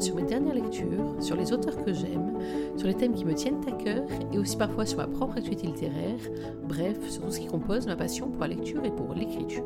[0.00, 2.38] sur mes dernières lectures, sur les auteurs que j'aime,
[2.76, 5.66] sur les thèmes qui me tiennent à cœur et aussi parfois sur ma propre activité
[5.66, 6.20] littéraire,
[6.68, 9.64] bref, sur tout ce qui compose ma passion pour la lecture et pour l'écriture.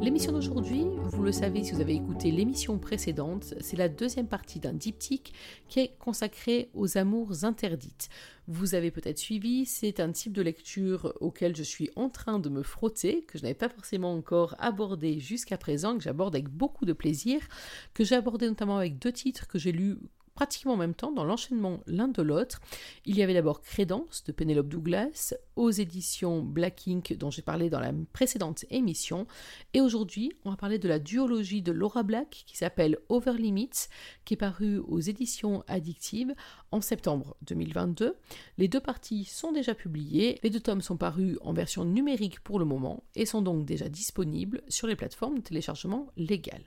[0.00, 4.58] L'émission d'aujourd'hui, vous le savez si vous avez écouté l'émission précédente, c'est la deuxième partie
[4.58, 5.34] d'un diptyque
[5.68, 8.08] qui est consacré aux amours interdites.
[8.48, 12.48] Vous avez peut-être suivi, c'est un type de lecture auquel je suis en train de
[12.48, 16.86] me frotter, que je n'avais pas forcément encore abordé jusqu'à présent, que j'aborde avec beaucoup
[16.86, 17.46] de plaisir,
[17.92, 19.98] que j'ai abordé notamment avec deux titres que j'ai lus
[20.34, 22.60] pratiquement en même temps, dans l'enchaînement l'un de l'autre.
[23.04, 27.70] Il y avait d'abord Crédence de Penelope Douglas, aux éditions Black Ink dont j'ai parlé
[27.70, 29.26] dans la précédente émission.
[29.74, 33.88] Et aujourd'hui, on va parler de la duologie de Laura Black qui s'appelle Over Limits,
[34.24, 36.34] qui est parue aux éditions Addictive
[36.70, 38.16] en septembre 2022.
[38.58, 42.58] Les deux parties sont déjà publiées, les deux tomes sont parus en version numérique pour
[42.58, 46.64] le moment et sont donc déjà disponibles sur les plateformes de téléchargement légales.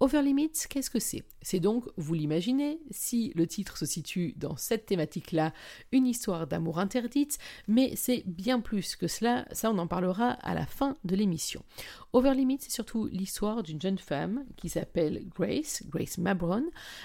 [0.00, 1.24] Over Limits, qu'est-ce que c'est?
[1.40, 5.52] C'est donc, vous l'imaginez, si le titre se situe dans cette thématique-là,
[5.92, 10.54] une histoire d'amour interdite, mais c'est bien plus que cela, ça on en parlera à
[10.54, 11.62] la fin de l'émission.
[12.12, 16.64] Over Limits, c'est surtout l'histoire d'une jeune femme qui s'appelle Grace, Grace Mabron.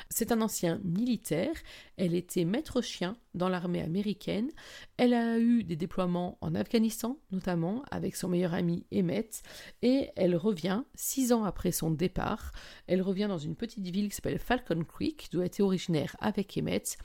[0.09, 1.53] C'est un ancien militaire,
[1.99, 4.49] elle était maître chien dans l'armée américaine,
[4.97, 9.43] elle a eu des déploiements en Afghanistan notamment avec son meilleur ami Emmett,
[9.81, 12.51] et elle revient six ans après son départ,
[12.87, 16.57] elle revient dans une petite ville qui s'appelle Falcon Creek, d'où elle était originaire avec
[16.57, 16.97] Emmett.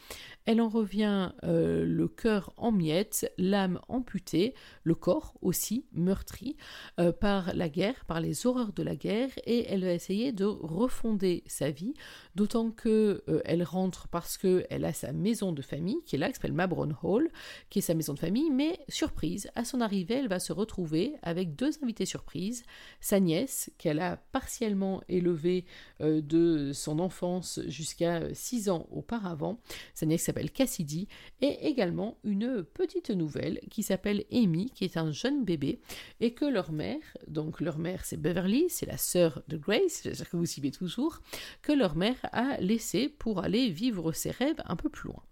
[0.47, 6.56] Elle en revient euh, le cœur en miettes, l'âme amputée, le corps aussi meurtri
[7.01, 10.45] euh, par la guerre, par les horreurs de la guerre, et elle va essayer de
[10.45, 11.95] refonder sa vie,
[12.34, 14.39] d'autant que euh, elle rentre parce
[14.84, 17.30] qu'elle a sa maison de famille qui est là, qui s'appelle Mabron Hall,
[17.70, 21.14] qui est sa maison de famille, mais surprise, à son arrivée, elle va se retrouver
[21.22, 22.64] avec deux invités surprises,
[23.00, 25.64] sa nièce qu'elle a partiellement élevée
[26.00, 29.58] de son enfance jusqu'à 6 ans auparavant,
[29.94, 31.08] sa nièce s'appelle Cassidy,
[31.40, 35.80] et également une petite nouvelle qui s'appelle Amy, qui est un jeune bébé,
[36.20, 40.30] et que leur mère, donc leur mère c'est Beverly, c'est la sœur de Grace, j'espère
[40.30, 41.20] que vous suivez toujours,
[41.62, 45.23] que leur mère a laissé pour aller vivre ses rêves peu plus loin.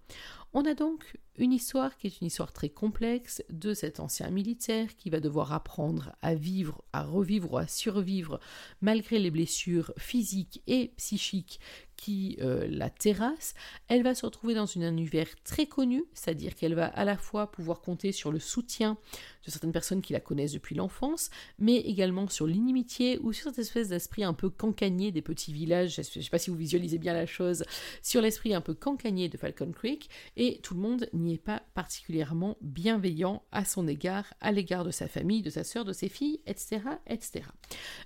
[0.52, 4.94] On a donc une histoire qui est une histoire très complexe de cet ancien militaire
[4.96, 8.38] qui va devoir apprendre à vivre, à revivre à survivre
[8.80, 11.60] malgré les blessures physiques et psychiques
[12.02, 13.54] qui euh, la terrasse,
[13.86, 17.52] elle va se retrouver dans un univers très connu, c'est-à-dire qu'elle va à la fois
[17.52, 18.98] pouvoir compter sur le soutien
[19.46, 23.60] de certaines personnes qui la connaissent depuis l'enfance, mais également sur l'inimitié ou sur cette
[23.60, 26.98] espèce d'esprit un peu cancanier des petits villages, je ne sais pas si vous visualisez
[26.98, 27.64] bien la chose,
[28.02, 31.62] sur l'esprit un peu cancanier de Falcon Creek, et tout le monde n'y est pas
[31.74, 36.08] particulièrement bienveillant à son égard, à l'égard de sa famille, de sa sœur, de ses
[36.08, 36.80] filles, etc.
[37.06, 37.44] etc.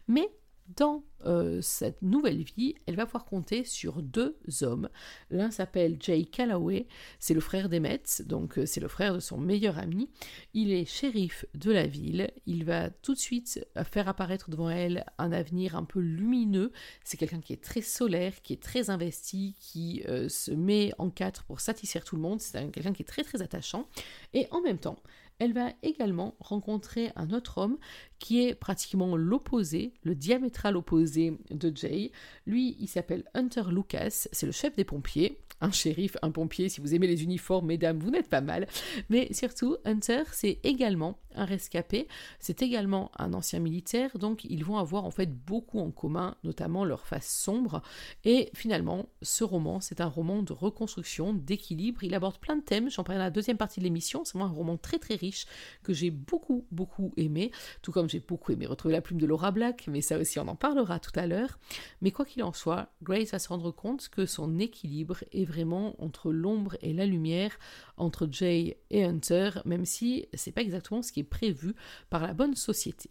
[0.09, 0.31] Mais
[0.75, 4.89] dans euh, cette nouvelle vie, elle va pouvoir compter sur deux hommes.
[5.31, 6.87] L'un s'appelle Jay Calloway,
[7.19, 10.09] c'est le frère d'Emmett, donc euh, c'est le frère de son meilleur ami.
[10.55, 12.31] Il est shérif de la ville.
[12.47, 16.73] Il va tout de suite euh, faire apparaître devant elle un avenir un peu lumineux.
[17.05, 21.45] C'est quelqu'un qui est très solaire, qui est très investi, qui se met en quatre
[21.45, 22.41] pour satisfaire tout le monde.
[22.41, 23.89] C'est quelqu'un qui est très très attachant.
[24.35, 24.97] Et en même temps,
[25.39, 27.79] elle va également rencontrer un autre homme
[28.19, 32.13] qui est pratiquement l'opposé, le diamétral opposé de Jay.
[32.47, 36.81] Lui, il s'appelle Hunter Lucas, c'est le chef des pompiers, un shérif, un pompier, si
[36.81, 38.67] vous aimez les uniformes, mesdames, vous n'êtes pas mal.
[39.09, 42.09] Mais surtout, Hunter, c'est également un rescapé,
[42.41, 46.85] c'est également un ancien militaire, donc ils vont avoir en fait beaucoup en commun, notamment
[46.85, 47.83] leur face sombre.
[48.25, 52.91] Et finalement, ce roman, c'est un roman de reconstruction, d'équilibre, il aborde plein de thèmes,
[52.91, 55.47] j'en parlerai dans la deuxième partie de l'émission, c'est vraiment un roman très très riche
[55.83, 57.51] que j'ai beaucoup beaucoup aimé,
[57.83, 60.49] tout comme j'ai beaucoup aimé retrouver la plume de Laura Black, mais ça aussi on
[60.49, 61.59] en parlera tout à l'heure.
[62.01, 65.95] Mais quoi qu'il en soit, Grace va se rendre compte que son équilibre est vraiment
[66.03, 67.59] entre l'ombre et la lumière,
[67.97, 71.75] entre Jay et Hunter, même si c'est pas exactement ce qui est prévu
[72.11, 73.11] par la bonne société.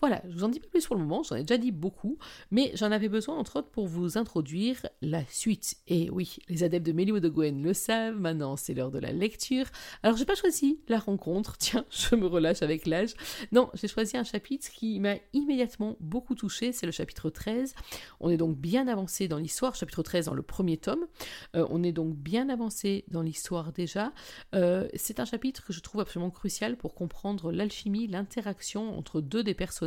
[0.00, 2.18] Voilà, je vous en dis pas plus pour le moment, j'en ai déjà dit beaucoup,
[2.50, 5.76] mais j'en avais besoin entre autres pour vous introduire la suite.
[5.88, 9.12] Et oui, les adeptes de Mélie de Gwen le savent, maintenant c'est l'heure de la
[9.12, 9.64] lecture.
[10.02, 13.14] Alors j'ai pas choisi la rencontre, tiens, je me relâche avec l'âge.
[13.52, 17.74] Non, j'ai choisi un chapitre qui m'a immédiatement beaucoup touché, c'est le chapitre 13.
[18.20, 21.06] On est donc bien avancé dans l'histoire, chapitre 13 dans le premier tome.
[21.54, 24.12] Euh, on est donc bien avancé dans l'histoire déjà.
[24.54, 29.42] Euh, c'est un chapitre que je trouve absolument crucial pour comprendre l'alchimie, l'interaction entre deux
[29.42, 29.85] des personnages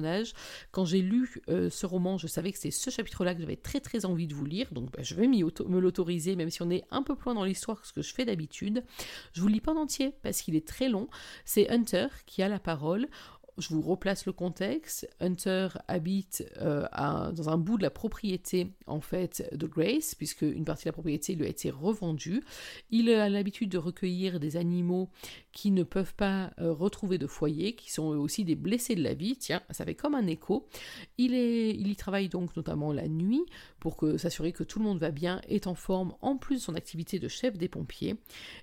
[0.71, 3.79] quand j'ai lu euh, ce roman, je savais que c'est ce chapitre-là que j'avais très
[3.79, 6.85] très envie de vous lire, donc bah, je vais me l'autoriser, même si on est
[6.91, 8.83] un peu plus loin dans l'histoire que ce que je fais d'habitude.
[9.33, 11.07] Je vous lis pas en entier parce qu'il est très long.
[11.45, 13.07] C'est Hunter qui a la parole
[13.59, 15.07] je vous replace le contexte.
[15.19, 16.87] Hunter habite euh,
[17.31, 20.93] dans un bout de la propriété en fait de Grace, puisque une partie de la
[20.93, 22.43] propriété lui a été revendue.
[22.89, 25.09] Il a l'habitude de recueillir des animaux
[25.59, 29.13] qui ne peuvent pas euh, retrouver de foyer, qui sont aussi des blessés de la
[29.13, 29.35] vie.
[29.35, 30.69] Tiens, ça fait comme un écho.
[31.17, 33.43] Il, y travaille donc notamment la nuit
[33.81, 36.75] pour s'assurer que tout le monde va bien, est en forme en plus de son
[36.75, 38.15] activité de chef des pompiers.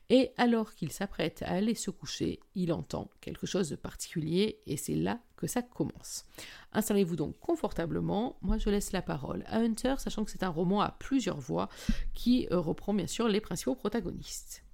[0.09, 4.79] Et alors qu'il s'apprête à aller se coucher, il entend quelque chose de particulier et
[4.79, 6.25] c'est là que ça commence.
[6.73, 8.39] Installez-vous donc confortablement.
[8.41, 11.69] Moi, je laisse la parole à Hunter, sachant que c'est un roman à plusieurs voix
[12.15, 14.66] qui euh, reprend bien sûr les principaux protagonistes.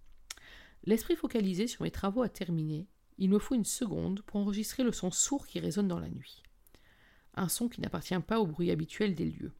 [0.84, 2.88] L'esprit focalisé sur mes travaux a terminé.
[3.18, 6.42] Il me faut une seconde pour enregistrer le son sourd qui résonne dans la nuit.
[7.34, 9.52] Un son qui n'appartient pas au bruit habituel des lieux.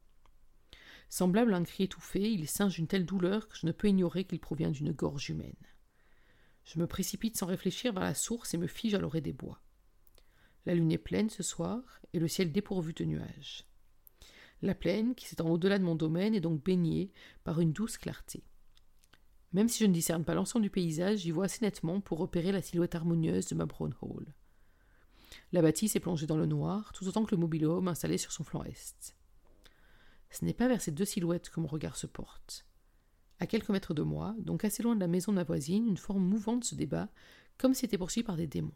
[1.09, 4.25] Semblable à un cri étouffé, il singe une telle douleur que je ne peux ignorer
[4.25, 5.55] qu'il provient d'une gorge humaine.
[6.65, 9.63] Je me précipite sans réfléchir vers la source et me fige à l'orée des bois.
[10.65, 13.67] La lune est pleine ce soir et le ciel dépourvu de nuages.
[14.63, 17.11] La plaine, qui s'étend au-delà de mon domaine, est donc baignée
[17.43, 18.45] par une douce clarté.
[19.53, 22.53] Même si je ne discerne pas l'ensemble du paysage, j'y vois assez nettement pour repérer
[22.53, 24.35] la silhouette harmonieuse de ma brown hall.
[25.53, 28.45] La bâtisse est plongée dans le noir, tout autant que le mobilhome installé sur son
[28.45, 29.15] flanc est.
[30.31, 32.65] Ce n'est pas vers ces deux silhouettes que mon regard se porte.
[33.39, 35.99] À quelques mètres de moi, donc assez loin de la maison de ma voisine, une
[35.99, 37.09] forme mouvante se débat,
[37.59, 38.73] comme si était poursuivie par des démons.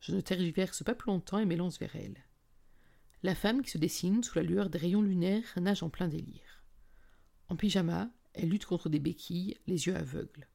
[0.00, 2.24] Je ne tergiverse pas plus longtemps et m'élance vers elle.
[3.24, 6.62] La femme qui se dessine sous la lueur des rayons lunaires nage en plein délire.
[7.48, 10.46] En pyjama, elle lutte contre des béquilles, les yeux aveugles.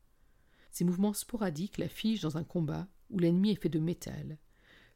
[0.71, 4.39] Ses mouvements sporadiques la figent dans un combat où l'ennemi est fait de métal,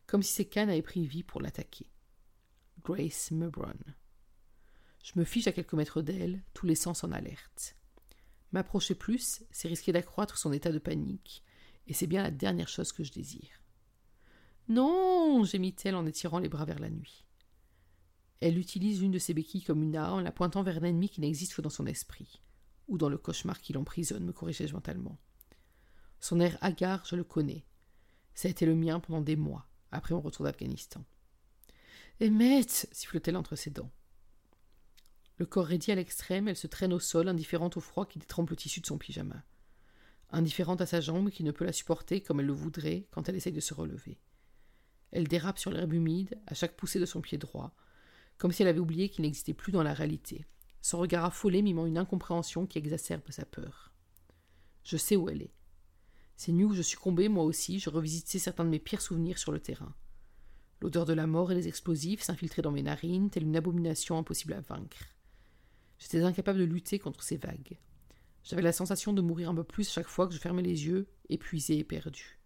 [0.05, 1.91] comme si ses cannes avaient pris vie pour l'attaquer.
[2.83, 3.73] Grace Mebron.
[5.03, 7.75] Je me fiche à quelques mètres d'elle, tous les sens en alerte.
[8.53, 11.43] M'approcher plus, c'est risquer d'accroître son état de panique,
[11.87, 13.61] et c'est bien la dernière chose que je désire.
[14.69, 17.25] Non gémit-elle en étirant les bras vers la nuit.
[18.39, 21.19] Elle utilise une de ses béquilles comme une arme, la pointant vers un ennemi qui
[21.19, 22.41] n'existe que dans son esprit
[22.87, 25.17] ou dans le cauchemar qui l'emprisonne, me corrigeai-je mentalement.
[26.19, 27.65] Son air hagard, je le connais.
[28.33, 31.03] Ça a été le mien pendant des mois, après mon retour d'Afghanistan.
[32.21, 33.91] Emmett siffle-t-elle entre ses dents.
[35.37, 38.49] Le corps raidi à l'extrême, elle se traîne au sol, indifférente au froid qui détrempe
[38.49, 39.43] le tissu de son pyjama.
[40.31, 43.35] Indifférente à sa jambe qui ne peut la supporter comme elle le voudrait quand elle
[43.35, 44.19] essaye de se relever.
[45.11, 47.75] Elle dérape sur l'herbe humide à chaque poussée de son pied droit,
[48.37, 50.45] comme si elle avait oublié qu'il n'existait plus dans la réalité,
[50.81, 53.91] son regard affolé mimant une incompréhension qui exacerbe sa peur.
[54.83, 55.53] Je sais où elle est.
[56.37, 59.51] Ces nuits où je succombais, moi aussi, je revisitais certains de mes pires souvenirs sur
[59.51, 59.93] le terrain.
[60.81, 64.53] L'odeur de la mort et des explosifs s'infiltraient dans mes narines, telle une abomination impossible
[64.53, 65.15] à vaincre.
[65.97, 67.79] J'étais incapable de lutter contre ces vagues.
[68.43, 71.07] J'avais la sensation de mourir un peu plus chaque fois que je fermais les yeux,
[71.27, 72.39] épuisé et perdu.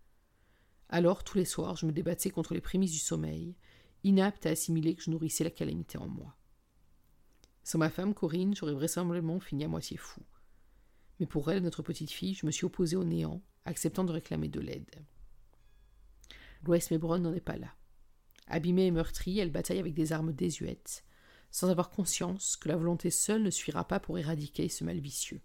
[0.90, 3.56] Alors, tous les soirs, je me débattais contre les prémices du sommeil,
[4.04, 6.36] inapte à assimiler que je nourrissais la calamité en moi.
[7.64, 10.22] Sans ma femme, Corinne, j'aurais vraisemblablement fini à moitié fou.
[11.20, 14.48] Mais pour elle, notre petite fille, je me suis opposé au néant, acceptant de réclamer
[14.48, 15.06] de l'aide.
[16.64, 17.74] Grace Mebron n'en est pas là.
[18.48, 21.04] Abîmée et meurtrie, elle bataille avec des armes désuètes,
[21.52, 25.42] sans avoir conscience que la volonté seule ne suffira pas pour éradiquer ce mal vicieux.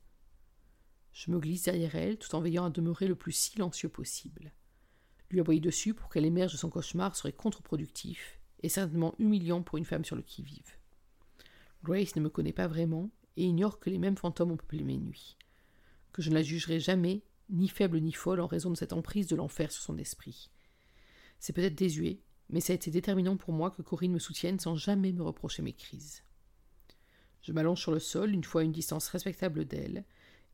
[1.12, 4.52] Je me glisse derrière elle, tout en veillant à demeurer le plus silencieux possible.
[5.30, 9.78] Lui aboyer dessus pour qu'elle émerge de son cauchemar serait contre-productif et certainement humiliant pour
[9.78, 10.76] une femme sur le qui-vive.
[11.86, 14.96] Grace ne me connaît pas vraiment et ignore que les mêmes fantômes ont peuplé mes
[14.96, 15.36] nuits,
[16.12, 19.28] que je ne la jugerai jamais ni faible ni folle en raison de cette emprise
[19.28, 20.50] de l'enfer sur son esprit.
[21.38, 22.18] C'est peut-être désuet,
[22.50, 25.62] mais ça a été déterminant pour moi que Corinne me soutienne sans jamais me reprocher
[25.62, 26.24] mes crises.
[27.42, 30.04] Je m'allonge sur le sol, une fois à une distance respectable d'elle,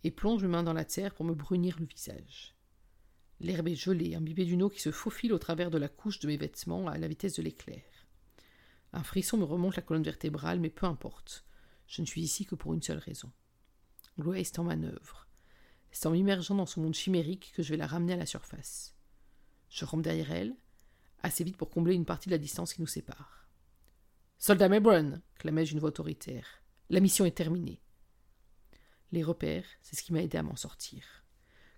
[0.04, 2.54] et plonge mes mains dans la terre pour me brunir le visage.
[3.40, 6.26] L'herbe est gelée, imbibée d'une eau qui se faufile au travers de la couche de
[6.26, 7.91] mes vêtements à la vitesse de l'éclair.
[8.92, 11.44] Un frisson me remonte la colonne vertébrale, mais peu importe.
[11.86, 13.30] Je ne suis ici que pour une seule raison.
[14.18, 15.26] Grace est en manœuvre.
[15.90, 18.94] C'est en m'immergeant dans son monde chimérique que je vais la ramener à la surface.
[19.68, 20.54] Je rampe derrière elle,
[21.22, 23.48] assez vite pour combler une partie de la distance qui nous sépare.
[24.38, 26.62] Soldat Mebron clamai-je une voix autoritaire.
[26.90, 27.80] La mission est terminée.
[29.12, 31.24] Les repères, c'est ce qui m'a aidé à m'en sortir.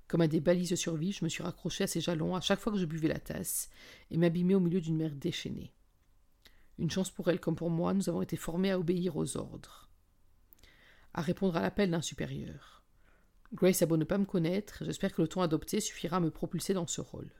[0.06, 2.60] Comme à des balises de survie, je me suis raccroché à ses jalons à chaque
[2.60, 3.68] fois que je buvais la tasse
[4.10, 5.72] et m'abîmais au milieu d'une mer déchaînée.
[6.78, 9.88] Une chance pour elle comme pour moi, nous avons été formés à obéir aux ordres,
[11.12, 12.82] à répondre à l'appel d'un supérieur.
[13.52, 16.30] Grace a beau ne pas me connaître, j'espère que le ton adopté suffira à me
[16.30, 17.30] propulser dans ce rôle.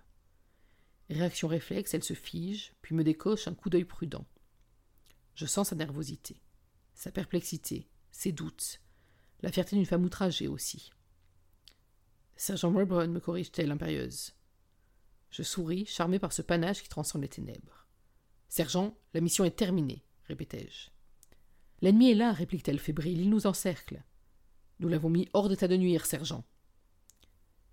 [1.10, 4.26] Réaction réflexe, elle se fige, puis me décoche un coup d'œil prudent.
[5.34, 6.40] Je sens sa nervosité,
[6.94, 8.80] sa perplexité, ses doutes,
[9.42, 10.92] la fierté d'une femme outragée aussi.
[12.36, 14.32] Sergent Melbourne me corrige-t-elle impérieuse?
[15.30, 17.83] Je souris, charmé par ce panache qui transcende les ténèbres.
[18.56, 20.90] Sergent, la mission est terminée, répétai-je.
[21.80, 24.04] L'ennemi est là, réplique-t-elle fébrile, il nous encercle.
[24.78, 26.44] Nous l'avons mis hors d'état de nuire, sergent.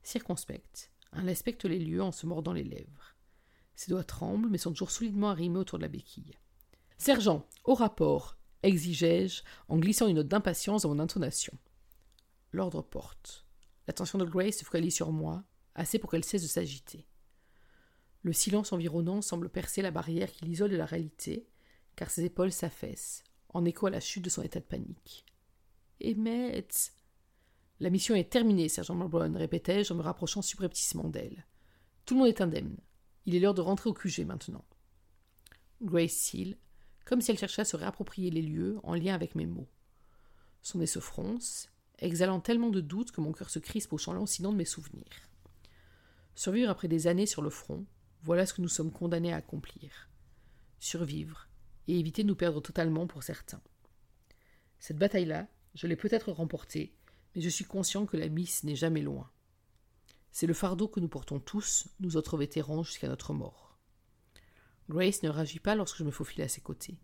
[0.02, 3.16] Circonspecte, elle inspecte les lieux en se mordant les lèvres.
[3.76, 6.34] Ses doigts tremblent, mais sont toujours solidement arrimés autour de la béquille.
[6.98, 11.54] Sergent, au rapport, exigeai-je, en glissant une note d'impatience dans mon intonation.
[12.54, 13.46] L'ordre porte.
[13.86, 15.44] L'attention de Grace se focalise sur moi,
[15.76, 17.06] assez pour qu'elle cesse de s'agiter.
[18.24, 21.48] Le silence environnant semble percer la barrière qui l'isole de la réalité,
[21.96, 25.25] car ses épaules s'affaissent, en écho à la chute de son état de panique.
[26.04, 26.94] Emmett
[27.80, 31.46] La mission est terminée, sergent Malbrown, répétai-je en me rapprochant subrepticement d'elle.
[32.06, 32.78] Tout le monde est indemne.
[33.25, 34.66] Il est l'heure de rentrer au QG maintenant.
[35.82, 36.58] Grace Seal,
[37.06, 39.68] comme si elle cherchait à se réapproprier les lieux en lien avec mes mots.
[40.62, 44.13] Son nez se fronce, exhalant tellement de doutes que mon cœur se crispe au champ
[44.13, 45.30] lancinant de mes souvenirs.
[46.36, 47.86] Survivre après des années sur le front,
[48.24, 50.10] voilà ce que nous sommes condamnés à accomplir.
[50.80, 51.48] Survivre,
[51.88, 53.62] et éviter de nous perdre totalement pour certains.
[54.80, 56.96] Cette bataille-là, je l'ai peut-être remportée,
[57.36, 59.30] mais je suis conscient que la mise n'est jamais loin.
[60.32, 63.78] C'est le fardeau que nous portons tous, nous autres vétérans, jusqu'à notre mort.
[64.90, 66.98] Grace ne réagit pas lorsque je me faufile à ses côtés.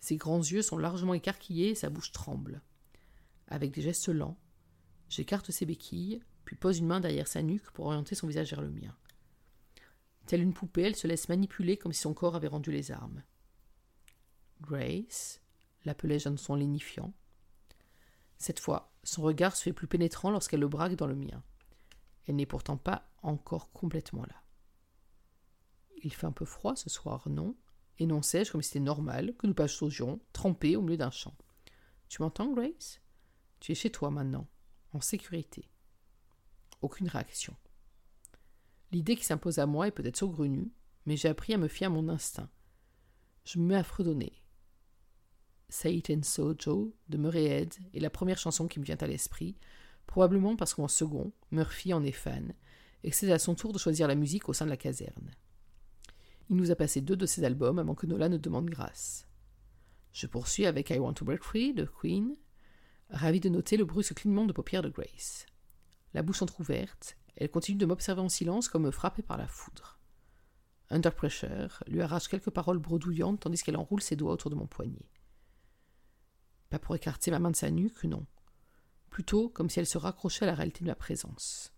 [0.00, 2.62] Ses grands yeux sont largement écarquillés et sa bouche tremble.
[3.48, 4.38] Avec des gestes lents,
[5.08, 8.60] j'écarte ses béquilles, puis pose une main derrière sa nuque pour orienter son visage vers
[8.60, 8.96] le mien.
[10.26, 13.22] Telle une poupée, elle se laisse manipuler comme si son corps avait rendu les armes.
[14.60, 15.40] Grace,
[15.84, 17.12] l'appelai-je d'un son lénifiant.
[18.38, 21.42] Cette fois, son regard se fait plus pénétrant lorsqu'elle le braque dans le mien.
[22.26, 24.42] Elle n'est pourtant pas encore complètement là.
[26.02, 27.56] Il fait un peu froid ce soir, non?
[27.98, 31.34] Énonçai-je comme si c'était normal que nous passions trempés au milieu d'un champ.
[32.08, 33.00] Tu m'entends, Grace?
[33.60, 34.46] Tu es chez toi maintenant,
[34.92, 35.70] en sécurité.
[36.82, 37.56] Aucune réaction.
[38.92, 40.70] L'idée qui s'impose à moi est peut-être saugrenue,
[41.06, 42.50] mais j'ai appris à me fier à mon instinct.
[43.44, 44.32] Je me mets à fredonner.
[45.68, 49.56] Satan Sojo de Murray est la première chanson qui me vient à l'esprit,
[50.06, 52.54] probablement parce qu'en second, Murphy en est fan,
[53.02, 55.30] et que c'est à son tour de choisir la musique au sein de la caserne.
[56.48, 59.26] Il nous a passé deux de ses albums avant que Nola ne demande grâce.
[60.12, 62.36] Je poursuis avec I Want to Break Free de Queen,
[63.10, 65.46] ravi de noter le brusque clignement de paupières de Grace.
[66.14, 69.98] La bouche entr'ouverte, elle continue de m'observer en silence comme frappée par la foudre.
[70.90, 74.66] Under Pressure lui arrache quelques paroles bredouillantes tandis qu'elle enroule ses doigts autour de mon
[74.66, 75.10] poignet.
[76.70, 78.26] Pas pour écarter ma main de sa nuque, non.
[79.10, 81.72] Plutôt comme si elle se raccrochait à la réalité de ma présence.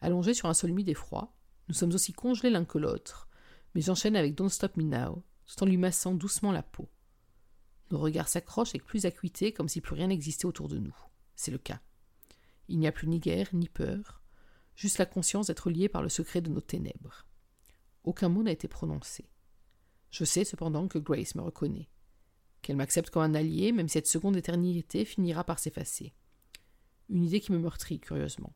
[0.00, 1.36] Allongés sur un sol humide et froid,
[1.68, 3.28] nous sommes aussi congelés l'un que l'autre,
[3.74, 6.88] mais j'enchaîne avec Don't Stop Me Now, tout en lui massant doucement la peau.
[7.90, 10.96] Nos regards s'accrochent avec plus acuité, comme si plus rien n'existait autour de nous.
[11.34, 11.80] C'est le cas.
[12.68, 14.17] Il n'y a plus ni guerre, ni peur,
[14.78, 17.26] juste la conscience d'être liés par le secret de nos ténèbres.
[18.04, 19.28] Aucun mot n'a été prononcé.
[20.08, 21.90] Je sais cependant que Grace me reconnaît,
[22.62, 26.14] qu'elle m'accepte comme un allié, même si cette seconde éternité finira par s'effacer.
[27.08, 28.54] Une idée qui me meurtrit, curieusement.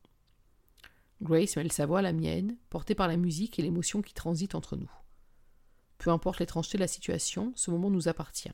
[1.21, 4.55] Grace mêle sa voix à la mienne, portée par la musique et l'émotion qui transite
[4.55, 4.91] entre nous.
[5.99, 8.53] Peu importe l'étrangeté de la situation, ce moment nous appartient,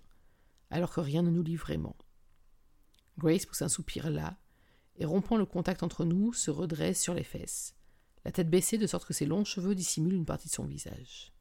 [0.71, 1.97] alors que rien ne nous lie vraiment.
[3.19, 4.39] Grace pousse un soupir là,
[4.99, 7.75] et rompant le contact entre nous, se redresse sur les fesses,
[8.25, 11.33] la tête baissée de sorte que ses longs cheveux dissimulent une partie de son visage.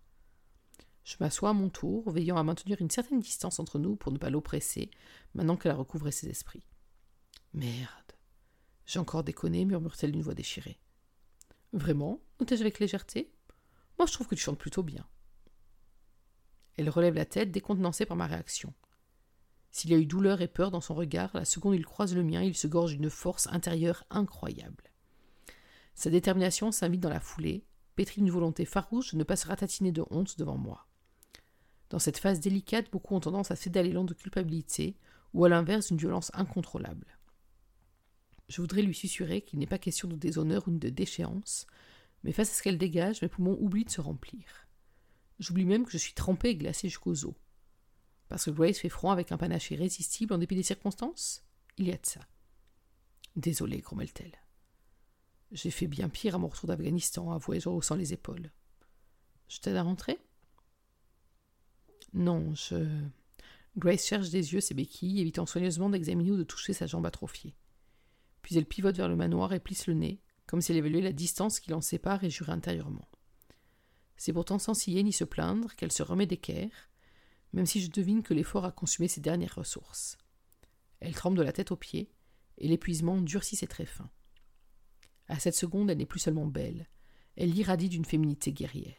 [1.03, 4.17] Je m'assois à mon tour, veillant à maintenir une certaine distance entre nous pour ne
[4.17, 4.91] pas l'oppresser,
[5.33, 6.63] maintenant qu'elle a recouvré ses esprits.
[7.53, 8.13] Merde.
[8.85, 10.79] J'ai encore déconné, murmure-t-elle d'une voix déchirée.
[11.73, 12.21] Vraiment?
[12.39, 13.33] Notai-je avec légèreté?
[13.97, 15.05] Moi, je trouve que tu chantes plutôt bien.
[16.77, 18.73] Elle relève la tête, décontenancée par ma réaction.
[19.77, 22.23] S'il y a eu douleur et peur dans son regard, la seconde il croise le
[22.23, 24.85] mien, il se gorge d'une force intérieure incroyable.
[25.93, 27.63] Sa détermination s'invite dans la foulée,
[27.95, 30.87] pétrie d'une volonté farouche de ne pas se ratatiner de honte devant moi.
[31.91, 34.97] Dans cette phase délicate, beaucoup ont tendance à céder à l'élan de culpabilité,
[35.35, 37.19] ou à l'inverse d'une violence incontrôlable.
[38.49, 41.67] Je voudrais lui susurrer qu'il n'est pas question de déshonneur ou de déchéance,
[42.23, 44.67] mais face à ce qu'elle dégage, mes poumons oublient de se remplir.
[45.37, 47.35] J'oublie même que je suis trempé et glacé jusqu'aux os.
[48.29, 51.43] Parce que Grace fait front avec un panache irrésistible en dépit des circonstances
[51.77, 52.21] Il y a de ça.
[53.35, 54.37] Désolé, grommelle-t-elle.
[55.51, 58.51] J'ai fait bien pire à mon retour d'Afghanistan, avouai-je en haussant les épaules.
[59.47, 60.19] Je t'aide à rentrer?
[62.13, 62.99] Non, je.
[63.77, 67.55] Grace cherche des yeux ses béquilles, évitant soigneusement d'examiner ou de toucher sa jambe atrophiée.
[68.41, 71.13] Puis elle pivote vers le manoir et plisse le nez, comme si elle évaluait la
[71.13, 73.07] distance qui l'en sépare et jurait intérieurement.
[74.15, 76.89] C'est pourtant sans scier ni se plaindre qu'elle se remet d'équerre,
[77.57, 80.19] même si je devine que l'effort a consumé ses dernières ressources.
[80.99, 82.11] Elle tremble de la tête aux pieds,
[82.59, 84.11] et l'épuisement durcit ses traits fins.
[85.27, 86.87] À cette seconde, elle n'est plus seulement belle,
[87.35, 88.93] elle irradie d'une féminité guerrière.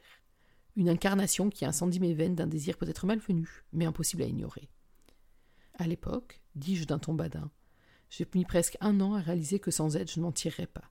[0.74, 4.68] une incarnation qui incendie mes veines d'un désir peut-être malvenu, mais impossible à ignorer.
[5.74, 7.52] À l'époque, dis-je d'un ton badin,
[8.10, 10.90] j'ai mis presque un an à réaliser que sans aide je ne m'en tirerais pas.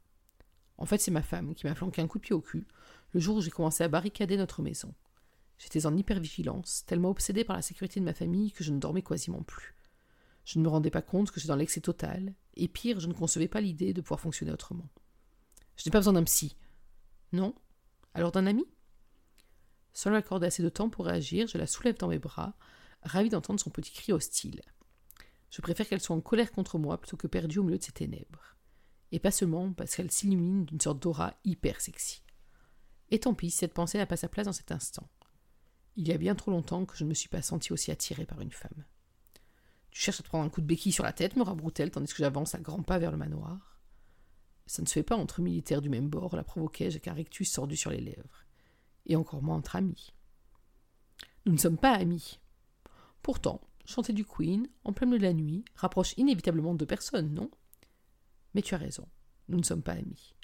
[0.77, 2.65] En fait, c'est ma femme qui m'a flanqué un coup de pied au cul
[3.11, 4.93] le jour où j'ai commencé à barricader notre maison.
[5.57, 9.01] J'étais en hypervigilance, tellement obsédée par la sécurité de ma famille que je ne dormais
[9.01, 9.75] quasiment plus.
[10.45, 13.13] Je ne me rendais pas compte que j'étais dans l'excès total, et pire, je ne
[13.13, 14.87] concevais pas l'idée de pouvoir fonctionner autrement.
[15.75, 16.55] Je n'ai pas besoin d'un psy.
[17.33, 17.53] Non?
[18.13, 18.65] Alors d'un ami?
[19.93, 22.55] Sans lui accorder assez de temps pour réagir, je la soulève dans mes bras,
[23.01, 24.61] ravie d'entendre son petit cri hostile.
[25.49, 27.91] Je préfère qu'elle soit en colère contre moi plutôt que perdue au milieu de ces
[27.91, 28.55] ténèbres.
[29.11, 32.21] Et pas seulement parce qu'elle s'illumine d'une sorte d'aura hyper sexy.
[33.09, 35.09] Et tant pis, cette pensée n'a pas sa place dans cet instant.
[35.97, 38.25] Il y a bien trop longtemps que je ne me suis pas senti aussi attiré
[38.25, 38.85] par une femme.
[39.89, 42.13] Tu cherches à te prendre un coup de béquille sur la tête, me rabroute-t-elle, tandis
[42.13, 43.79] que j'avance à grands pas vers le manoir.
[44.67, 47.51] Ça ne se fait pas entre militaires du même bord, la provoquai-je avec un rectus
[47.51, 48.45] sordu sur les lèvres.
[49.07, 50.13] Et encore moins entre amis.
[51.47, 52.39] Nous ne sommes pas amis.
[53.23, 57.49] Pourtant, chanter du Queen, en plein de la nuit, rapproche inévitablement deux personnes, non?
[58.53, 59.07] Mais tu as raison,
[59.47, 60.35] nous ne sommes pas amis.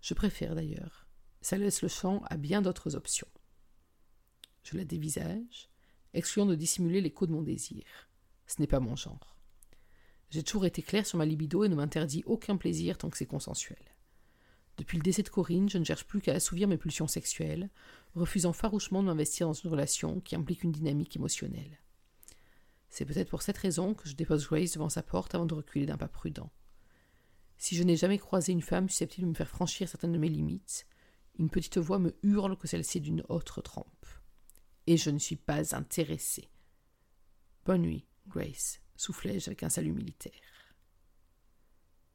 [0.00, 1.06] Je préfère d'ailleurs.
[1.42, 3.28] Ça laisse le champ à bien d'autres options.
[4.66, 5.68] Je la dévisage,
[6.12, 7.84] excluant de dissimuler l'écho de mon désir.
[8.48, 9.36] Ce n'est pas mon genre.
[10.30, 13.26] J'ai toujours été clair sur ma libido et ne m'interdis aucun plaisir tant que c'est
[13.26, 13.78] consensuel.
[14.76, 17.70] Depuis le décès de Corinne, je ne cherche plus qu'à assouvir mes pulsions sexuelles,
[18.16, 21.78] refusant farouchement de m'investir dans une relation qui implique une dynamique émotionnelle.
[22.90, 25.86] C'est peut-être pour cette raison que je dépose Grace devant sa porte avant de reculer
[25.86, 26.50] d'un pas prudent.
[27.56, 30.28] Si je n'ai jamais croisé une femme susceptible de me faire franchir certaines de mes
[30.28, 30.88] limites,
[31.38, 34.06] une petite voix me hurle que celle-ci est d'une autre trempe.
[34.86, 36.48] Et je ne suis pas intéressé.
[37.64, 40.32] Bonne nuit, Grace, soufflai-je avec un salut militaire.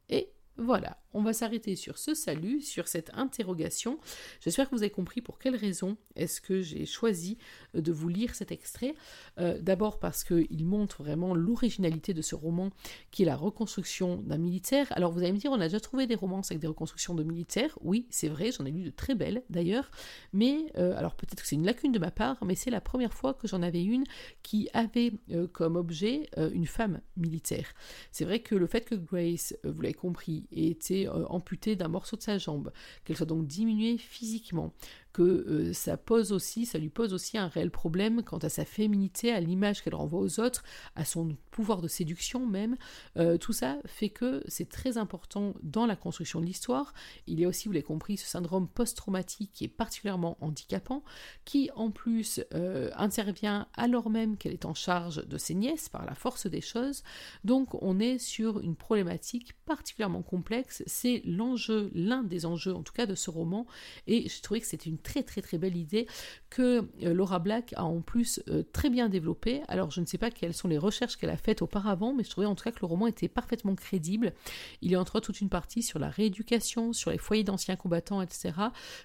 [0.08, 3.98] Et voilà, on va s'arrêter sur ce salut, sur cette interrogation.
[4.40, 7.38] J'espère que vous avez compris pour quelles raisons est-ce que j'ai choisi
[7.74, 8.94] euh, de vous lire cet extrait.
[9.38, 12.70] Euh, d'abord parce qu'il montre vraiment l'originalité de ce roman
[13.10, 14.86] qui est la reconstruction d'un militaire.
[14.90, 17.22] Alors vous allez me dire, on a déjà trouvé des romances avec des reconstructions de
[17.22, 17.78] militaires.
[17.82, 19.90] Oui, c'est vrai, j'en ai lu de très belles d'ailleurs.
[20.32, 23.12] Mais, euh, alors peut-être que c'est une lacune de ma part, mais c'est la première
[23.12, 24.04] fois que j'en avais une
[24.42, 25.12] qui avait
[25.52, 27.72] comme objet une femme militaire.
[28.10, 32.16] C'est vrai que le fait que Grace, vous l'avez compris, était euh, amputée d'un morceau
[32.16, 32.72] de sa jambe,
[33.04, 34.72] qu'elle soit donc diminuée physiquement,
[35.12, 38.64] que euh, ça pose aussi, ça lui pose aussi un réel problème quant à sa
[38.64, 40.62] féminité, à l'image qu'elle renvoie aux autres,
[40.96, 42.76] à son pouvoir de séduction même.
[43.16, 46.94] Euh, tout ça fait que c'est très important dans la construction de l'histoire.
[47.26, 51.04] Il y a aussi, vous l'avez compris, ce syndrome post-traumatique qui est particulièrement handicapant,
[51.44, 56.06] qui en plus euh, intervient alors même qu'elle est en charge de ses nièces par
[56.06, 57.02] la force des choses.
[57.44, 60.82] Donc on est sur une problématique particulièrement complexe.
[60.86, 63.66] C'est l'enjeu, l'un des enjeux en tout cas de ce roman,
[64.06, 66.06] et je trouvais que c'était une très très très belle idée
[66.50, 69.62] que euh, Laura Black a en plus euh, très bien développée.
[69.68, 72.30] Alors je ne sais pas quelles sont les recherches qu'elle a faites auparavant, mais je
[72.30, 74.32] trouvais en tout cas que le roman était parfaitement crédible.
[74.80, 77.76] Il y a entre autres toute une partie sur la rééducation, sur les foyers d'anciens
[77.76, 78.52] combattants, etc.,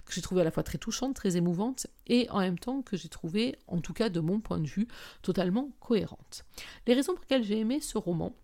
[0.05, 2.97] que j'ai trouvé à la fois très touchante, très émouvante, et en même temps que
[2.97, 4.88] j'ai trouvé, en tout cas de mon point de vue,
[5.21, 6.43] totalement cohérente.
[6.88, 8.36] Les raisons pour lesquelles j'ai aimé ce roman,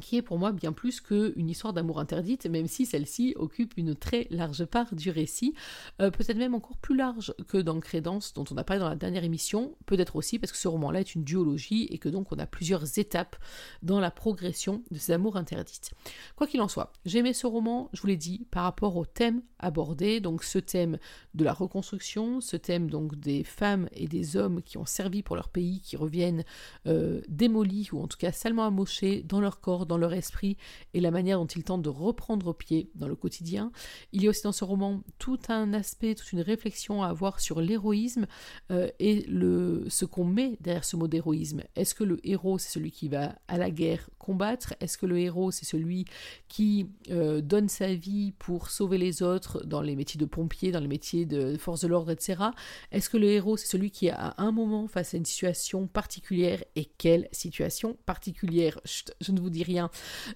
[0.00, 3.94] qui est pour moi bien plus qu'une histoire d'amour interdite, même si celle-ci occupe une
[3.94, 5.54] très large part du récit,
[6.00, 8.96] euh, peut-être même encore plus large que dans Crédence, dont on a parlé dans la
[8.96, 12.38] dernière émission, peut-être aussi parce que ce roman-là est une duologie et que donc on
[12.38, 13.36] a plusieurs étapes
[13.82, 15.92] dans la progression de ces amours interdites.
[16.36, 19.04] Quoi qu'il en soit, j'ai aimé ce roman, je vous l'ai dit, par rapport au
[19.04, 20.98] thème abordé, donc ce thème
[21.34, 25.36] de la reconstruction, ce thème donc des femmes et des hommes qui ont servi pour
[25.36, 26.44] leur pays, qui reviennent
[26.86, 30.56] euh, démolis ou en tout cas salement amochés dans leur corps, dans leur esprit
[30.94, 33.72] et la manière dont ils tentent de reprendre pied dans le quotidien.
[34.12, 37.40] Il y a aussi dans ce roman tout un aspect, toute une réflexion à avoir
[37.40, 38.26] sur l'héroïsme
[38.70, 41.62] euh, et le, ce qu'on met derrière ce mot d'héroïsme.
[41.74, 44.74] Est-ce que le héros, c'est celui qui va à la guerre combattre?
[44.80, 46.04] Est-ce que le héros, c'est celui
[46.48, 50.80] qui euh, donne sa vie pour sauver les autres dans les métiers de pompier, dans
[50.80, 52.44] les métiers de force de l'ordre, etc.
[52.92, 56.62] Est-ce que le héros, c'est celui qui, à un moment, face à une situation particulière,
[56.76, 58.80] et quelle situation particulière?
[59.20, 59.69] Je ne vous dis rien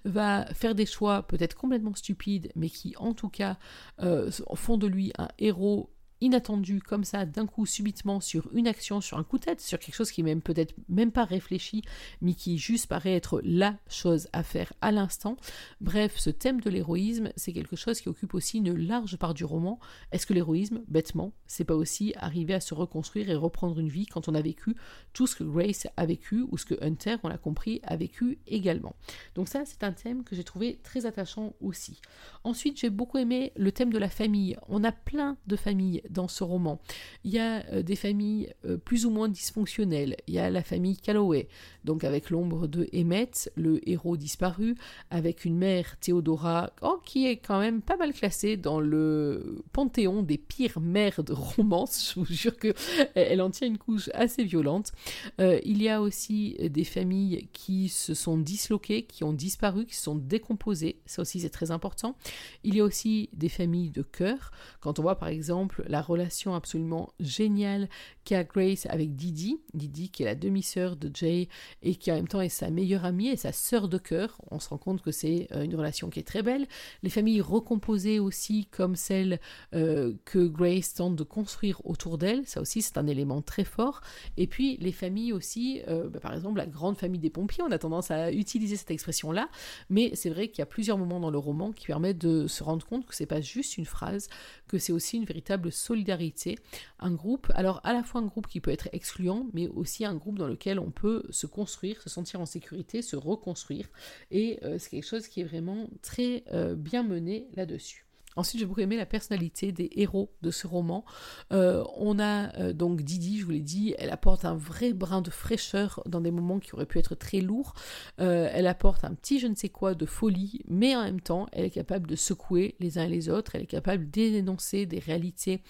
[0.05, 3.57] va faire des choix peut-être complètement stupides, mais qui en tout cas
[4.03, 9.01] euh, font de lui un héros inattendu comme ça d'un coup subitement sur une action,
[9.01, 11.83] sur un coup de tête, sur quelque chose qui même peut-être même pas réfléchi,
[12.21, 15.37] mais qui juste paraît être la chose à faire à l'instant.
[15.81, 19.45] Bref, ce thème de l'héroïsme, c'est quelque chose qui occupe aussi une large part du
[19.45, 19.79] roman.
[20.13, 24.07] Est-ce que l'héroïsme, bêtement, c'est pas aussi arriver à se reconstruire et reprendre une vie
[24.07, 24.77] quand on a vécu
[25.13, 28.39] tout ce que Grace a vécu ou ce que Hunter, on l'a compris, a vécu
[28.47, 28.95] également?
[29.35, 32.01] Donc ça, c'est un thème que j'ai trouvé très attachant aussi.
[32.45, 34.57] Ensuite, j'ai beaucoup aimé le thème de la famille.
[34.69, 36.81] On a plein de familles dans ce roman.
[37.25, 40.17] Il y a euh, des familles euh, plus ou moins dysfonctionnelles.
[40.27, 41.49] Il y a la famille Calloway,
[41.85, 44.75] donc avec l'ombre de Emmett, le héros disparu,
[45.11, 50.23] avec une mère Théodora, oh, qui est quand même pas mal classée dans le panthéon
[50.23, 52.13] des pires mères de romance.
[52.15, 52.75] Je vous jure que
[53.15, 54.93] elle en tient une couche assez violente.
[55.41, 59.97] Euh, il y a aussi des familles qui se sont disloquées, qui ont disparu, qui
[59.97, 61.01] sont décomposées.
[61.07, 62.17] Ça aussi, c'est très important.
[62.63, 64.51] Il y a aussi des familles de cœur.
[64.81, 67.89] Quand on voit par exemple la relation absolument géniale
[68.25, 71.49] qu'a Grace avec Didi, Didi qui est la demi-sœur de Jay
[71.83, 74.59] et qui en même temps est sa meilleure amie et sa sœur de cœur, on
[74.59, 76.67] se rend compte que c'est euh, une relation qui est très belle.
[77.05, 79.39] Les familles recomposées aussi comme celle
[79.73, 84.01] euh, que Grace tente de construire autour d'elle, ça aussi c'est un élément très fort.
[84.37, 87.71] Et puis les familles aussi, euh, bah, par exemple la grande famille des pompiers, on
[87.71, 89.49] a tendance à utiliser cette expression-là,
[89.91, 92.65] mais c'est vrai qu'il y a plusieurs moments dans le roman qui permettent de se
[92.65, 94.29] rendre compte que c'est pas juste une phrase,
[94.67, 96.59] que c'est aussi une véritable solidarité,
[96.99, 100.15] un groupe, alors à la fois un groupe qui peut être excluant, mais aussi un
[100.15, 103.89] groupe dans lequel on peut se construire, se sentir en sécurité, se reconstruire,
[104.31, 108.04] et euh, c'est quelque chose qui est vraiment très euh, bien mené là-dessus.
[108.37, 111.05] Ensuite, j'ai beaucoup aimé la personnalité des héros de ce roman.
[111.53, 115.23] Euh, on a euh, donc Didi, je vous l'ai dit, elle apporte un vrai brin
[115.23, 117.75] de fraîcheur dans des moments qui auraient pu être très lourds.
[118.21, 121.47] Euh, elle apporte un petit je ne sais quoi de folie, mais en même temps,
[121.53, 123.55] elle est capable de secouer les uns et les autres.
[123.55, 125.63] Elle est capable d'énoncer des réalités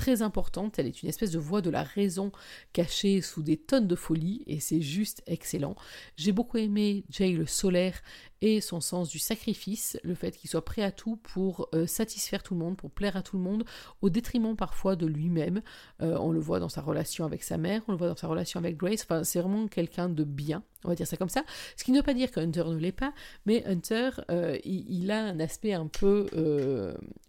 [0.00, 0.78] très importante.
[0.78, 2.32] Elle est une espèce de voix de la raison
[2.72, 5.76] cachée sous des tonnes de folie et c'est juste excellent.
[6.16, 8.00] J'ai beaucoup aimé Jay le solaire
[8.40, 12.42] et son sens du sacrifice, le fait qu'il soit prêt à tout pour euh, satisfaire
[12.42, 13.64] tout le monde, pour plaire à tout le monde,
[14.00, 15.60] au détriment parfois de lui-même.
[16.00, 18.26] Euh, on le voit dans sa relation avec sa mère, on le voit dans sa
[18.26, 19.02] relation avec Grace.
[19.02, 21.44] Enfin, c'est vraiment quelqu'un de bien, on va dire ça comme ça.
[21.76, 23.12] Ce qui ne veut pas dire que Hunter ne l'est pas,
[23.44, 26.26] mais Hunter, euh, il, a un aspect un peu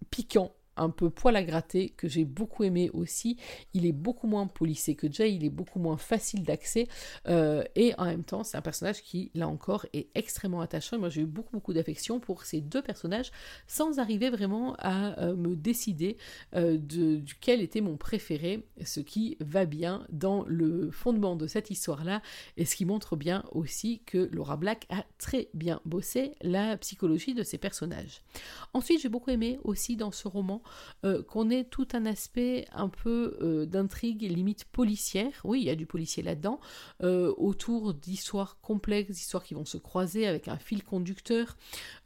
[0.10, 3.38] piquant un peu poil à gratter que j'ai beaucoup aimé aussi.
[3.74, 6.88] Il est beaucoup moins polissé que Jay, il est beaucoup moins facile d'accès
[7.28, 10.98] euh, et en même temps c'est un personnage qui là encore est extrêmement attachant.
[10.98, 13.32] Moi j'ai eu beaucoup beaucoup d'affection pour ces deux personnages
[13.68, 16.18] sans arriver vraiment à euh, me décider
[16.56, 21.70] euh, de, duquel était mon préféré, ce qui va bien dans le fondement de cette
[21.70, 22.22] histoire-là
[22.58, 27.34] et ce qui montre bien aussi que Laura Black a très bien bossé la psychologie
[27.34, 28.22] de ses personnages.
[28.74, 30.61] Ensuite j'ai beaucoup aimé aussi dans ce roman
[31.06, 35.32] euh, qu'on ait tout un aspect un peu euh, d'intrigue limite policière.
[35.44, 36.60] Oui, il y a du policier là-dedans,
[37.04, 41.58] euh, autour d'histoires complexes, d'histoires qui vont se croiser avec un fil conducteur,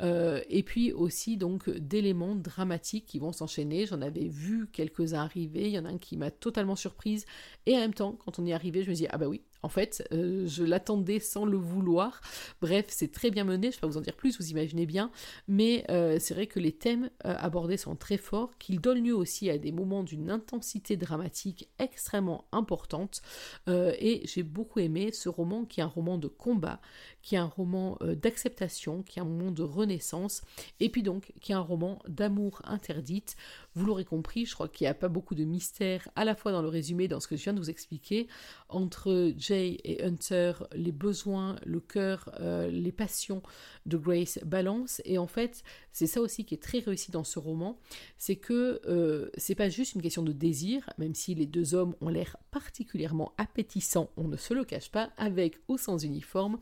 [0.01, 3.85] et puis aussi donc d'éléments dramatiques qui vont s'enchaîner.
[3.85, 7.25] J'en avais vu quelques-uns arriver, il y en a un qui m'a totalement surprise,
[7.65, 9.41] et en même temps, quand on y est arrivé, je me dis ah bah oui,
[9.65, 12.21] en fait, euh, je l'attendais sans le vouloir.
[12.61, 14.85] Bref, c'est très bien mené, je ne vais pas vous en dire plus, vous imaginez
[14.85, 15.09] bien.
[15.47, 19.15] Mais euh, c'est vrai que les thèmes euh, abordés sont très forts, qu'ils donnent lieu
[19.15, 23.23] aussi à des moments d'une intensité dramatique extrêmement importante.
[23.67, 26.79] et j'ai beaucoup aimé ce roman qui est un roman de combat,
[27.25, 30.43] qui est un roman d'acceptation, qui est un roman de renaissance,
[30.79, 33.35] et puis donc qui est un roman d'amour interdite.
[33.73, 36.51] Vous l'aurez compris, je crois qu'il n'y a pas beaucoup de mystère à la fois
[36.51, 38.27] dans le résumé, dans ce que je viens de vous expliquer,
[38.69, 43.41] entre Jay et Hunter, les besoins, le cœur, euh, les passions
[43.85, 45.01] de Grace balancent.
[45.03, 47.79] Et en fait, c'est ça aussi qui est très réussi dans ce roman,
[48.17, 51.95] c'est que euh, c'est pas juste une question de désir, même si les deux hommes
[52.01, 56.59] ont l'air particulièrement appétissants, on ne se le cache pas, avec ou sans uniforme.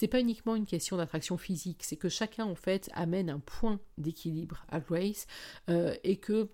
[0.00, 3.80] C'est pas uniquement une question d'attraction physique, c'est que chacun en fait amène un point
[3.98, 5.26] d'équilibre à Grace
[5.68, 6.48] euh, et que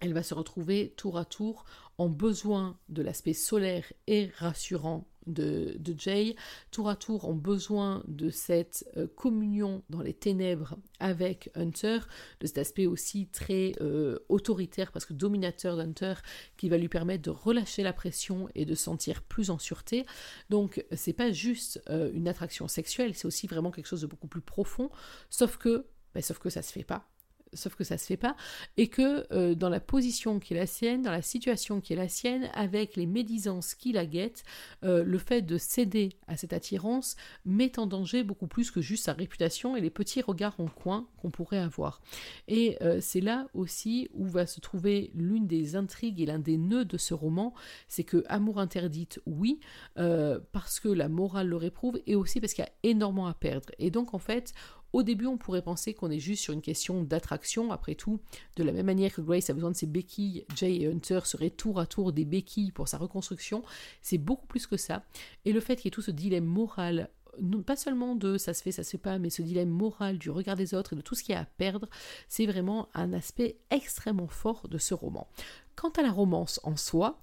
[0.00, 1.64] elle va se retrouver tour à tour
[1.98, 6.36] en besoin de l'aspect solaire et rassurant de, Jay,
[6.70, 12.00] tour à tour en besoin de cette euh, communion dans les ténèbres avec Hunter,
[12.40, 16.14] de cet aspect aussi très euh, autoritaire, parce que dominateur d'Hunter,
[16.56, 20.06] qui va lui permettre de relâcher la pression et de sentir plus en sûreté.
[20.50, 24.28] Donc c'est pas juste euh, une attraction sexuelle, c'est aussi vraiment quelque chose de beaucoup
[24.28, 24.90] plus profond,
[25.30, 27.08] sauf que, ben, sauf que ça se fait pas
[27.56, 28.36] sauf que ça se fait pas,
[28.76, 31.96] et que euh, dans la position qui est la sienne, dans la situation qui est
[31.96, 34.44] la sienne, avec les médisances qui la guettent,
[34.84, 39.04] euh, le fait de céder à cette attirance met en danger beaucoup plus que juste
[39.04, 42.00] sa réputation et les petits regards en coin qu'on pourrait avoir.
[42.48, 46.58] Et euh, c'est là aussi où va se trouver l'une des intrigues et l'un des
[46.58, 47.54] nœuds de ce roman,
[47.88, 49.60] c'est que amour interdite, oui,
[49.94, 53.70] parce que la morale le réprouve, et aussi parce qu'il y a énormément à perdre.
[53.78, 54.52] Et donc en fait,
[54.96, 57.70] au début, on pourrait penser qu'on est juste sur une question d'attraction.
[57.70, 58.18] Après tout,
[58.56, 61.50] de la même manière que Grace a besoin de ses béquilles, Jay et Hunter seraient
[61.50, 63.62] tour à tour des béquilles pour sa reconstruction.
[64.00, 65.04] C'est beaucoup plus que ça.
[65.44, 67.10] Et le fait qu'il y ait tout ce dilemme moral
[67.66, 70.30] pas seulement de ça se fait, ça se fait pas, mais ce dilemme moral du
[70.30, 71.86] regard des autres et de tout ce qu'il y a à perdre,
[72.30, 75.28] c'est vraiment un aspect extrêmement fort de ce roman.
[75.74, 77.20] Quant à la romance en soi,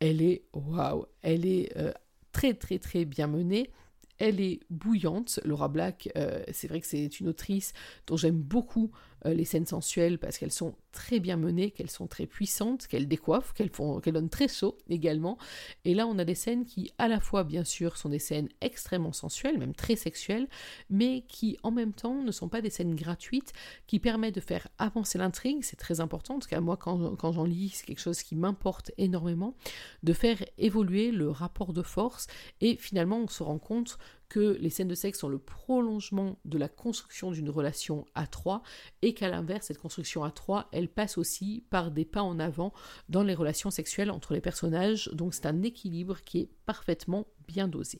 [0.00, 1.94] elle est waouh, elle est euh,
[2.32, 3.70] très très très bien menée.
[4.18, 5.40] Elle est bouillante.
[5.44, 7.72] Laura Black, euh, c'est vrai que c'est une autrice
[8.06, 8.90] dont j'aime beaucoup
[9.26, 13.08] euh, les scènes sensuelles parce qu'elles sont très bien menées, qu'elles sont très puissantes, qu'elles
[13.08, 15.38] décoiffent, qu'elles font, qu'elles donnent très chaud également.
[15.84, 18.48] Et là, on a des scènes qui, à la fois, bien sûr, sont des scènes
[18.60, 20.48] extrêmement sensuelles, même très sexuelles,
[20.90, 23.52] mais qui, en même temps, ne sont pas des scènes gratuites,
[23.86, 25.62] qui permettent de faire avancer l'intrigue.
[25.62, 28.90] C'est très important, en tout moi, quand, quand j'en lis, c'est quelque chose qui m'importe
[28.98, 29.54] énormément,
[30.02, 32.26] de faire évoluer le rapport de force.
[32.60, 33.98] Et finalement, on se rend compte
[34.28, 38.62] que les scènes de sexe sont le prolongement de la construction d'une relation à trois
[39.02, 42.72] et qu'à l'inverse, cette construction à trois, elle passe aussi par des pas en avant
[43.08, 45.10] dans les relations sexuelles entre les personnages.
[45.12, 47.98] Donc c'est un équilibre qui est parfaitement bien dosé.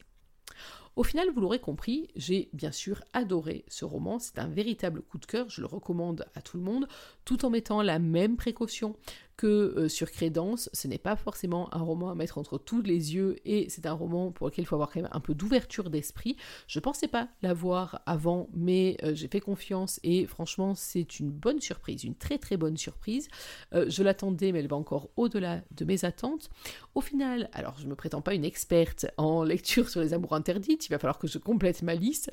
[0.98, 5.18] Au final, vous l'aurez compris, j'ai bien sûr adoré ce roman, c'est un véritable coup
[5.18, 6.88] de cœur, je le recommande à tout le monde,
[7.24, 8.96] tout en mettant la même précaution
[9.38, 13.14] que euh, sur Crédence, ce n'est pas forcément un roman à mettre entre tous les
[13.14, 15.88] yeux et c'est un roman pour lequel il faut avoir quand même un peu d'ouverture
[15.88, 16.36] d'esprit.
[16.66, 21.60] Je pensais pas l'avoir avant, mais euh, j'ai fait confiance et franchement, c'est une bonne
[21.60, 23.28] surprise, une très très bonne surprise.
[23.72, 26.50] Euh, je l'attendais, mais elle va encore au-delà de mes attentes.
[26.96, 30.87] Au final, alors je me prétends pas une experte en lecture sur les amours interdites,
[30.88, 32.30] il va falloir que je complète ma liste,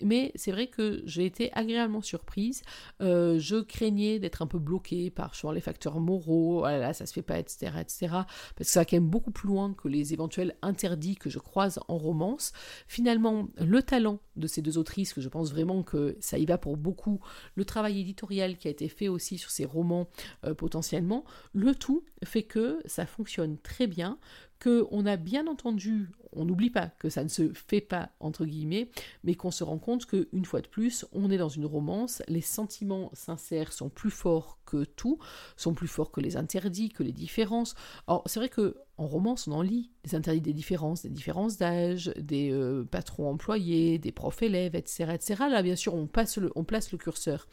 [0.00, 2.62] mais c'est vrai que j'ai été agréablement surprise.
[3.00, 7.22] je craignais d'être un peu bloquée par les facteurs moraux, oh là, ça se fait
[7.22, 8.08] pas, etc., etc.
[8.10, 11.38] Parce que ça va quand même beaucoup plus loin que les éventuels interdits que je
[11.38, 12.52] croise en romance.
[12.86, 16.58] Finalement, le talent de ces deux autrices, que je pense vraiment que ça y va
[16.58, 17.20] pour beaucoup,
[17.54, 20.08] le travail éditorial qui a été fait aussi sur ces romans
[20.44, 24.18] euh, potentiellement, le tout fait que ça fonctionne très bien,
[24.62, 28.90] qu'on a bien entendu, on n'oublie pas que ça ne se fait pas entre guillemets,
[29.24, 32.40] mais qu'on se rend compte qu'une fois de plus, on est dans une romance, les
[32.40, 35.18] sentiments sincères sont plus forts que tout,
[35.56, 37.74] sont plus forts que les interdits, que les différences.
[38.06, 41.58] Alors c'est vrai que en romance, on en lit des interdits des différences, des différences
[41.58, 45.44] d'âge, des euh, patrons employés, des profs élèves, etc., etc.
[45.50, 47.46] Là, bien sûr, on, passe on place le curseur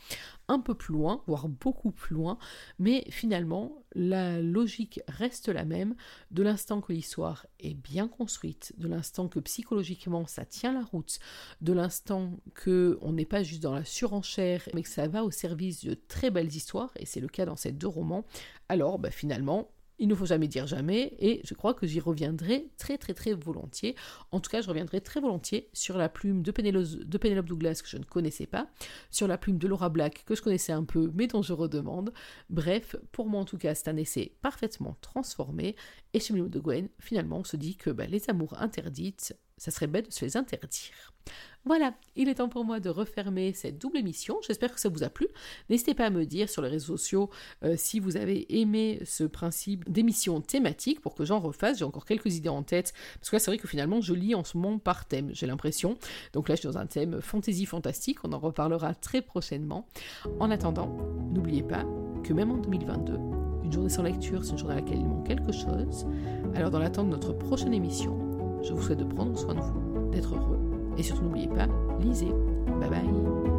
[0.47, 2.37] un peu plus loin, voire beaucoup plus loin,
[2.79, 5.95] mais finalement, la logique reste la même.
[6.31, 11.19] De l'instant que l'histoire est bien construite, de l'instant que psychologiquement ça tient la route,
[11.61, 15.31] de l'instant que on n'est pas juste dans la surenchère, mais que ça va au
[15.31, 18.25] service de très belles histoires, et c'est le cas dans ces deux romans,
[18.69, 22.69] alors bah, finalement, il ne faut jamais dire jamais, et je crois que j'y reviendrai
[22.77, 23.95] très très très volontiers.
[24.31, 27.97] En tout cas, je reviendrai très volontiers sur la plume de Penelope Douglas que je
[27.97, 28.67] ne connaissais pas,
[29.11, 32.13] sur la plume de Laura Black que je connaissais un peu, mais dont je redemande.
[32.49, 35.75] Bref, pour moi en tout cas, c'est un essai parfaitement transformé,
[36.13, 39.71] et chez Milo de Gwen, finalement, on se dit que bah, les amours interdites, ça
[39.71, 41.13] serait bête de se les interdire.
[41.65, 44.37] Voilà, il est temps pour moi de refermer cette double émission.
[44.47, 45.27] J'espère que ça vous a plu.
[45.69, 47.29] N'hésitez pas à me dire sur les réseaux sociaux
[47.63, 51.79] euh, si vous avez aimé ce principe d'émission thématique pour que j'en refasse.
[51.79, 52.93] J'ai encore quelques idées en tête.
[53.19, 55.47] Parce que là, c'est vrai que finalement, je lis en ce moment par thème, j'ai
[55.47, 55.97] l'impression.
[56.31, 58.19] Donc là, je suis dans un thème fantasy fantastique.
[58.23, 59.85] On en reparlera très prochainement.
[60.39, 60.97] En attendant,
[61.33, 61.85] n'oubliez pas
[62.23, 63.13] que même en 2022,
[63.65, 66.07] une journée sans lecture, c'est une journée à laquelle il manque quelque chose.
[66.55, 68.28] Alors, dans l'attente de notre prochaine émission,
[68.63, 70.59] je vous souhaite de prendre soin de vous, d'être heureux
[70.97, 71.67] et surtout n'oubliez pas,
[71.99, 72.33] lisez.
[72.79, 73.58] Bye bye